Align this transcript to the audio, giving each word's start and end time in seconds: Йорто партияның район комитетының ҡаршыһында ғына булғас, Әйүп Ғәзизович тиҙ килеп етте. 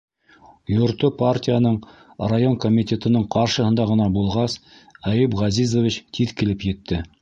Йорто 0.75 1.11
партияның 1.19 1.77
район 2.33 2.57
комитетының 2.65 3.29
ҡаршыһында 3.37 3.87
ғына 3.95 4.11
булғас, 4.19 4.59
Әйүп 5.15 5.41
Ғәзизович 5.45 6.05
тиҙ 6.19 6.39
килеп 6.43 6.71
етте. 6.75 7.05